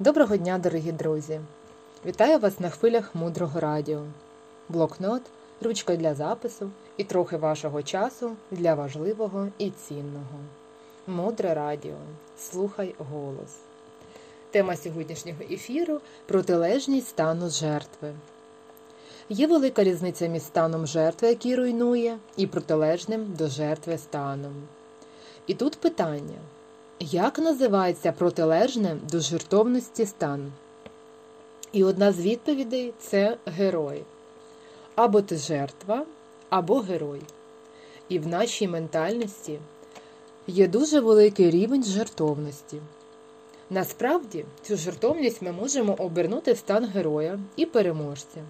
Доброго 0.00 0.36
дня, 0.36 0.58
дорогі 0.58 0.92
друзі! 0.92 1.40
Вітаю 2.06 2.38
вас 2.38 2.60
на 2.60 2.70
хвилях 2.70 3.14
мудрого 3.14 3.60
радіо. 3.60 4.02
Блокнот, 4.68 5.22
ручка 5.60 5.96
для 5.96 6.14
запису 6.14 6.70
і 6.96 7.04
трохи 7.04 7.36
вашого 7.36 7.82
часу 7.82 8.36
для 8.50 8.74
важливого 8.74 9.48
і 9.58 9.70
цінного. 9.70 10.38
Мудре 11.06 11.54
радіо. 11.54 11.96
Слухай 12.38 12.94
голос. 12.98 13.56
Тема 14.50 14.76
сьогоднішнього 14.76 15.38
ефіру 15.50 16.00
протилежність 16.26 17.08
стану 17.08 17.50
жертви. 17.50 18.12
Є 19.28 19.46
велика 19.46 19.84
різниця 19.84 20.26
між 20.26 20.42
станом 20.42 20.86
жертви, 20.86 21.28
який 21.28 21.56
руйнує, 21.56 22.18
і 22.36 22.46
протилежним 22.46 23.34
до 23.38 23.48
жертви 23.48 23.98
станом. 23.98 24.54
І 25.46 25.54
тут 25.54 25.76
питання. 25.76 26.38
Як 27.02 27.38
називається 27.38 28.12
протилежне 28.12 28.96
до 29.10 29.20
жертовності 29.20 30.06
стан? 30.06 30.52
І 31.72 31.84
одна 31.84 32.12
з 32.12 32.20
відповідей 32.20 32.92
це 32.98 33.36
герой. 33.46 34.02
Або 34.94 35.22
ти 35.22 35.36
жертва, 35.36 36.06
або 36.50 36.78
герой. 36.78 37.20
І 38.08 38.18
в 38.18 38.26
нашій 38.26 38.68
ментальності 38.68 39.58
є 40.46 40.68
дуже 40.68 41.00
великий 41.00 41.50
рівень 41.50 41.84
жертовності. 41.84 42.80
Насправді, 43.70 44.44
цю 44.62 44.76
жертовність 44.76 45.42
ми 45.42 45.52
можемо 45.52 45.94
обернути 45.94 46.52
в 46.52 46.58
стан 46.58 46.84
героя 46.84 47.40
і 47.56 47.66
переможця. 47.66 48.40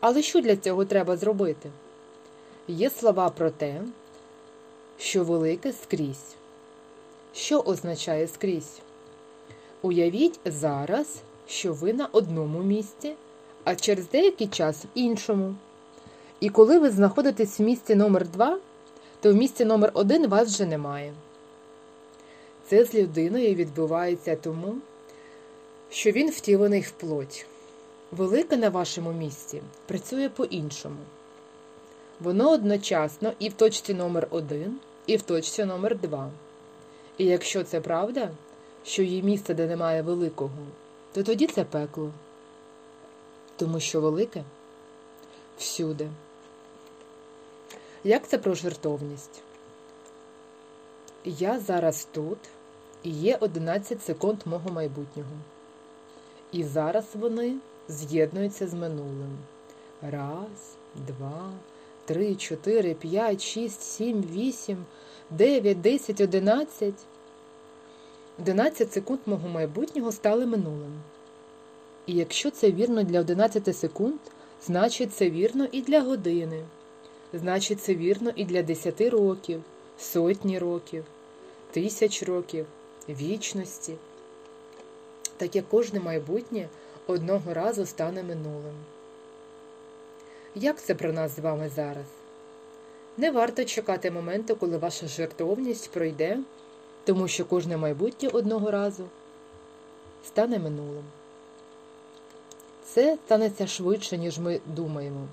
Але 0.00 0.22
що 0.22 0.40
для 0.40 0.56
цього 0.56 0.84
треба 0.84 1.16
зробити? 1.16 1.70
Є 2.68 2.90
слова 2.90 3.30
про 3.30 3.50
те, 3.50 3.82
що 4.98 5.24
велике 5.24 5.72
скрізь. 5.72 6.36
Що 7.36 7.60
означає 7.60 8.28
скрізь? 8.28 8.80
Уявіть 9.82 10.40
зараз, 10.44 11.20
що 11.48 11.72
ви 11.72 11.92
на 11.92 12.08
одному 12.12 12.62
місці, 12.62 13.14
а 13.64 13.74
через 13.74 14.08
деякий 14.08 14.46
час 14.46 14.84
в 14.84 14.86
іншому. 14.94 15.54
І 16.40 16.48
коли 16.48 16.78
ви 16.78 16.90
знаходитесь 16.90 17.60
в 17.60 17.62
місці 17.62 17.94
номер 17.94 18.28
2 18.28 18.58
то 19.20 19.32
в 19.32 19.36
місці 19.36 19.64
номер 19.64 19.90
1 19.94 20.28
вас 20.28 20.48
вже 20.48 20.66
немає. 20.66 21.14
Це 22.68 22.84
з 22.84 22.94
людиною 22.94 23.54
відбувається 23.54 24.36
тому, 24.36 24.74
що 25.90 26.10
він 26.10 26.30
втілений 26.30 26.80
в 26.80 26.90
плоть. 26.90 27.46
Велике 28.12 28.56
на 28.56 28.68
вашому 28.68 29.12
місці 29.12 29.62
працює 29.86 30.28
по-іншому. 30.28 31.00
Воно 32.20 32.50
одночасно 32.50 33.32
і 33.38 33.48
в 33.48 33.52
точці 33.52 33.94
номер 33.94 34.26
1 34.30 34.78
і 35.06 35.16
в 35.16 35.22
точці 35.22 35.64
номер 35.64 35.98
2 35.98 36.30
і 37.18 37.24
якщо 37.24 37.64
це 37.64 37.80
правда, 37.80 38.30
що 38.84 39.02
є 39.02 39.22
місце, 39.22 39.54
де 39.54 39.66
немає 39.66 40.02
великого, 40.02 40.66
то 41.12 41.22
тоді 41.22 41.46
це 41.46 41.64
пекло. 41.64 42.10
Тому 43.56 43.80
що 43.80 44.00
велике 44.00 44.44
всюди. 45.58 46.08
Як 48.04 48.28
це 48.28 48.38
про 48.38 48.54
жертовність? 48.54 49.42
Я 51.24 51.60
зараз 51.60 52.08
тут 52.12 52.38
і 53.02 53.10
є 53.10 53.36
11 53.40 54.02
секунд 54.02 54.38
мого 54.44 54.70
майбутнього. 54.70 55.30
І 56.52 56.64
зараз 56.64 57.04
вони 57.14 57.56
з'єднуються 57.88 58.68
з 58.68 58.74
минулим. 58.74 59.38
Раз, 60.02 60.76
два, 60.94 61.50
три, 62.06 62.34
чотири, 62.34 62.94
п'ять, 62.94 63.42
шість, 63.42 63.82
сім, 63.82 64.22
вісім. 64.22 64.84
9, 65.30 65.80
10, 65.80 66.20
11. 66.20 66.94
11 68.38 68.92
секунд 68.92 69.20
мого 69.26 69.48
майбутнього 69.48 70.12
стали 70.12 70.46
минулим. 70.46 71.00
І 72.06 72.14
якщо 72.14 72.50
це 72.50 72.72
вірно 72.72 73.02
для 73.02 73.20
11 73.20 73.76
секунд, 73.76 74.18
значить 74.66 75.14
це 75.14 75.30
вірно 75.30 75.66
і 75.72 75.82
для 75.82 76.00
години. 76.00 76.64
Значить, 77.32 77.82
це 77.82 77.94
вірно 77.94 78.30
і 78.36 78.44
для 78.44 78.62
10 78.62 79.00
років, 79.00 79.62
сотні 79.98 80.58
років, 80.58 81.04
тисяч 81.70 82.22
років, 82.22 82.66
вічності. 83.08 83.94
Так 85.36 85.56
як 85.56 85.68
кожне 85.68 86.00
майбутнє 86.00 86.68
одного 87.06 87.54
разу 87.54 87.86
стане 87.86 88.22
минулим. 88.22 88.74
Як 90.58 90.82
це 90.82 90.94
про 90.94 91.12
нас 91.12 91.36
з 91.36 91.38
вами 91.38 91.70
зараз? 91.76 92.06
Не 93.16 93.30
варто 93.30 93.64
чекати 93.64 94.10
моменту, 94.10 94.56
коли 94.56 94.78
ваша 94.78 95.06
жертовність 95.06 95.90
пройде, 95.90 96.38
тому 97.04 97.28
що 97.28 97.44
кожне 97.44 97.76
майбутнє 97.76 98.28
одного 98.28 98.70
разу 98.70 99.04
стане 100.26 100.58
минулим. 100.58 101.04
Це 102.84 103.18
станеться 103.26 103.66
швидше, 103.66 104.18
ніж 104.18 104.38
ми 104.38 104.60
думаємо. 104.66 105.28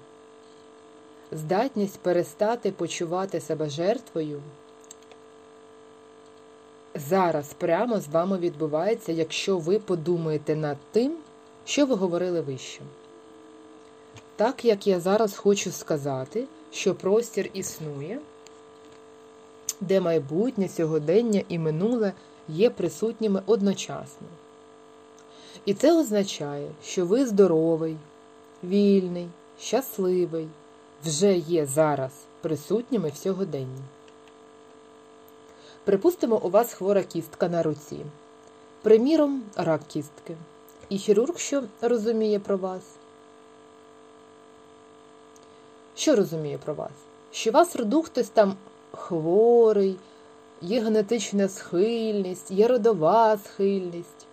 Здатність 1.32 2.00
перестати 2.00 2.72
почувати 2.72 3.40
себе 3.40 3.70
жертвою 3.70 4.42
зараз 6.96 7.54
прямо 7.54 8.00
з 8.00 8.08
вами 8.08 8.38
відбувається, 8.38 9.12
якщо 9.12 9.58
ви 9.58 9.80
подумаєте 9.80 10.56
над 10.56 10.78
тим, 10.92 11.18
що 11.66 11.86
ви 11.86 11.96
говорили 11.96 12.42
вище. 12.42 12.82
Так 14.36 14.66
як 14.66 14.88
я 14.88 15.00
зараз 15.00 15.36
хочу 15.36 15.72
сказати 15.72 16.48
що 16.74 16.96
простір 16.96 17.50
існує, 17.54 18.20
де 19.82 20.02
майбутнє, 20.02 20.70
сьогодення 20.70 21.44
і 21.50 21.60
минуле 21.60 22.14
є 22.48 22.70
присутніми 22.70 23.44
одночасно. 23.46 24.28
І 25.66 25.74
це 25.74 26.00
означає, 26.00 26.72
що 26.84 27.06
ви 27.06 27.26
здоровий, 27.26 27.98
вільний, 28.64 29.28
щасливий, 29.60 30.48
вже 31.06 31.38
є 31.38 31.66
зараз 31.66 32.12
присутніми 32.42 33.10
в 33.10 33.18
сьогоденні. 33.18 33.82
Припустимо, 35.84 36.42
у 36.44 36.50
вас 36.50 36.74
хвора 36.74 37.04
кістка 37.04 37.50
на 37.50 37.64
руці. 37.64 38.00
Приміром, 38.82 39.44
рак 39.56 39.82
кістки. 39.88 40.36
І 40.90 40.98
хірург, 40.98 41.38
що 41.38 41.64
розуміє 41.82 42.40
про 42.40 42.58
вас. 42.58 42.82
Що 45.96 46.16
розуміє 46.16 46.58
про 46.58 46.74
вас? 46.74 46.92
Що 47.32 47.52
вас 47.52 47.76
роду 47.76 48.02
хтось 48.02 48.30
там 48.30 48.56
хворий, 48.92 49.98
є 50.62 50.82
генетична 50.82 51.50
схильність, 51.50 52.52
є 52.52 52.68
родова 52.68 53.38
схильність, 53.38 54.28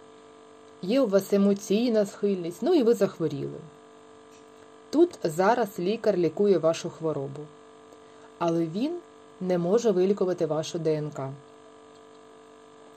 є 0.82 1.00
у 1.00 1.06
вас 1.06 1.32
емоційна 1.32 2.06
схильність, 2.06 2.62
ну 2.62 2.74
і 2.74 2.82
ви 2.82 2.94
захворіли. 2.94 3.58
Тут 4.90 5.18
зараз 5.24 5.68
лікар 5.78 6.16
лікує 6.16 6.58
вашу 6.58 6.90
хворобу, 6.90 7.42
але 8.38 8.66
він 8.66 8.98
не 9.40 9.58
може 9.58 9.90
вилікувати 9.90 10.46
вашу 10.46 10.78
ДНК, 10.78 11.20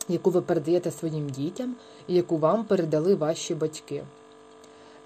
яку 0.08 0.30
ви 0.30 0.42
передаєте 0.42 0.92
своїм 0.92 1.30
дітям 1.30 1.76
і 2.08 2.16
яку 2.16 2.38
вам 2.38 2.66
передали 2.66 3.16
ваші 3.16 3.56
батьки. 3.56 4.04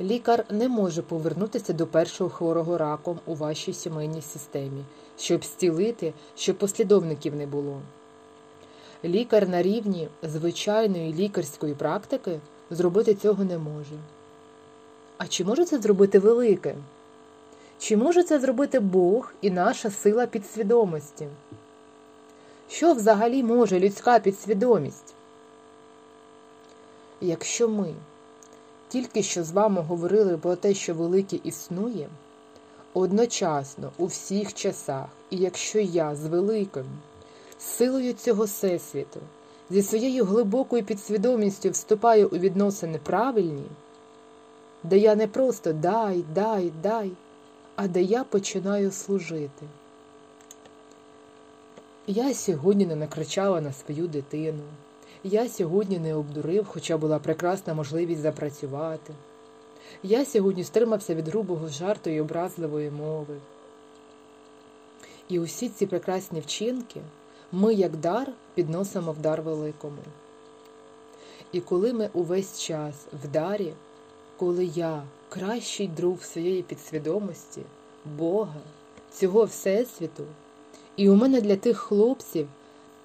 Лікар 0.02 0.46
не 0.50 0.68
може 0.68 1.02
повернутися 1.02 1.74
до 1.74 1.88
першого 1.88 2.30
хворого 2.30 2.78
раком 2.78 3.20
у 3.26 3.36
вашій 3.36 3.74
сімейній 3.74 4.22
системі, 4.22 4.84
щоб 5.18 5.44
зцілити, 5.46 6.14
щоб 6.36 6.58
послідовників 6.58 7.36
не 7.36 7.48
було. 7.48 7.82
Лікар 9.04 9.50
на 9.50 9.62
рівні 9.62 10.08
звичайної 10.24 11.14
лікарської 11.14 11.74
практики 11.74 12.40
зробити 12.70 13.16
цього 13.16 13.44
не 13.44 13.58
може. 13.58 13.96
А 15.18 15.28
чи 15.28 15.46
може 15.46 15.66
це 15.66 15.80
зробити 15.80 16.20
велике? 16.20 16.76
Чи 17.80 17.98
може 17.98 18.24
це 18.24 18.40
зробити 18.40 18.80
Бог 18.80 19.34
і 19.42 19.52
наша 19.52 19.92
сила 19.92 20.26
підсвідомості? 20.26 21.28
Що 22.70 22.94
взагалі 22.94 23.44
може 23.44 23.80
людська 23.80 24.20
підсвідомість? 24.20 25.14
Якщо 27.22 27.70
ми 27.70 27.94
тільки 28.88 29.24
що 29.24 29.44
з 29.44 29.52
вами 29.52 29.82
говорили 29.82 30.38
про 30.38 30.56
те, 30.56 30.74
що 30.74 30.94
велике 30.94 31.40
існує, 31.44 32.10
одночасно 32.94 33.92
у 33.98 34.06
всіх 34.06 34.54
часах, 34.54 35.06
і 35.30 35.38
якщо 35.38 35.80
я 35.80 36.16
з 36.16 36.26
великим, 36.26 36.86
силою 37.60 38.14
цього 38.14 38.44
всесвіту, 38.44 39.20
зі 39.70 39.82
своєю 39.82 40.26
глибокою 40.26 40.84
підсвідомістю 40.84 41.70
вступаю 41.70 42.28
у 42.28 42.38
відносини 42.38 43.00
правильні, 43.04 43.66
де 44.84 44.98
я 44.98 45.16
не 45.16 45.28
просто 45.28 45.74
дай, 45.74 46.24
дай, 46.36 46.72
дай, 46.84 47.12
а 47.76 47.88
де 47.88 48.02
я 48.02 48.24
починаю 48.24 48.92
служити. 48.92 49.66
Я 52.08 52.34
сьогодні 52.34 52.86
не 52.86 52.96
накричала 52.96 53.62
на 53.62 53.74
свою 53.74 54.08
дитину. 54.08 54.64
Я 55.24 55.50
сьогодні 55.50 56.00
не 56.00 56.16
обдурив, 56.16 56.66
хоча 56.66 56.98
була 56.98 57.20
прекрасна 57.20 57.74
можливість 57.74 58.22
запрацювати. 58.22 59.14
Я 60.04 60.26
сьогодні 60.26 60.64
стримався 60.64 61.16
від 61.16 61.28
грубого 61.28 61.68
жарту 61.68 62.10
і 62.10 62.22
образливої 62.22 62.92
мови. 62.92 63.38
І 65.30 65.40
усі 65.40 65.70
ці 65.70 65.86
прекрасні 65.86 66.40
вчинки 66.40 67.02
ми, 67.52 67.74
як 67.74 67.98
дар, 67.98 68.32
підносимо 68.56 69.12
в 69.12 69.20
дар 69.20 69.42
великому. 69.42 69.98
І 71.52 71.62
коли 71.62 71.94
ми 71.94 72.10
увесь 72.14 72.62
час 72.62 72.96
в 73.24 73.28
дарі, 73.28 73.74
коли 74.38 74.66
я 74.66 75.04
кращий 75.30 75.88
друг 75.88 76.24
своєї 76.24 76.62
підсвідомості, 76.64 77.62
Бога, 78.18 78.62
цього 79.12 79.44
Всесвіту, 79.44 80.24
і 80.96 81.10
у 81.10 81.16
мене 81.16 81.42
для 81.42 81.56
тих 81.56 81.78
хлопців 81.78 82.48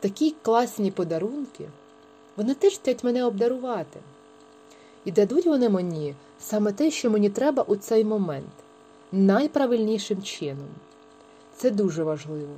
такі 0.00 0.34
класні 0.42 0.90
подарунки, 0.90 1.68
вони 2.37 2.55
теж 2.55 2.79
хочуть 2.79 3.05
мене 3.05 3.25
обдарувати. 3.25 4.00
І 5.05 5.12
дадуть 5.12 5.46
вони 5.46 5.69
мені 5.69 6.14
саме 6.40 6.73
те, 6.73 6.90
що 6.90 7.11
мені 7.11 7.31
треба 7.31 7.62
у 7.62 7.76
цей 7.76 8.05
момент, 8.05 8.52
найправильнішим 9.12 10.23
чином. 10.23 10.69
Це 11.56 11.70
дуже 11.70 12.05
важливо, 12.05 12.55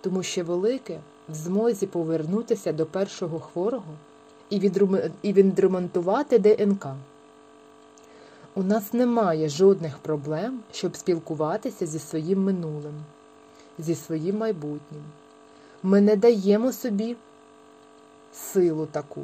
тому 0.00 0.22
що 0.22 0.44
велике 0.44 1.00
в 1.28 1.34
змозі 1.34 1.86
повернутися 1.86 2.72
до 2.72 2.86
першого 2.86 3.40
хворого 3.40 3.94
і 5.22 5.32
відремонтувати 5.32 6.38
ДНК. 6.38 6.86
У 8.54 8.62
нас 8.62 8.92
немає 8.92 9.48
жодних 9.48 9.98
проблем, 9.98 10.60
щоб 10.72 10.96
спілкуватися 10.96 11.86
зі 11.86 11.98
своїм 11.98 12.44
минулим, 12.44 12.94
зі 13.78 13.94
своїм 13.94 14.38
майбутнім. 14.38 15.02
Ми 15.82 16.00
не 16.00 16.16
даємо 16.16 16.72
собі 16.72 17.16
силу 18.32 18.86
таку. 18.86 19.22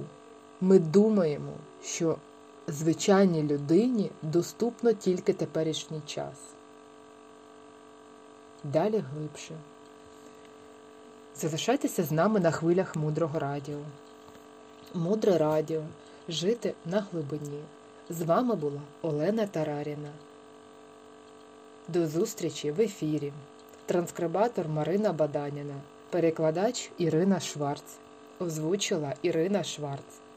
Ми 0.60 0.78
думаємо, 0.78 1.52
що 1.82 2.16
звичайній 2.68 3.42
людині 3.42 4.10
доступно 4.22 4.92
тільки 4.92 5.32
теперішній 5.32 6.00
час. 6.06 6.34
Далі 8.64 9.04
глибше. 9.12 9.54
Залишайтеся 11.36 12.04
з 12.04 12.12
нами 12.12 12.40
на 12.40 12.50
хвилях 12.50 12.96
мудрого 12.96 13.38
радіо. 13.38 13.78
Мудре 14.94 15.38
радіо. 15.38 15.82
Жити 16.28 16.74
на 16.84 17.06
глибині. 17.12 17.62
З 18.10 18.22
вами 18.22 18.54
була 18.54 18.80
Олена 19.02 19.46
Тараріна. 19.46 20.10
До 21.88 22.06
зустрічі 22.06 22.70
в 22.70 22.80
ефірі. 22.80 23.32
Транскрибатор 23.86 24.68
Марина 24.68 25.12
Баданіна. 25.12 25.74
Перекладач 26.10 26.90
Ірина 26.98 27.40
Шварц. 27.40 27.84
Озвучила 28.40 29.14
Ірина 29.22 29.64
Шварц. 29.64 30.27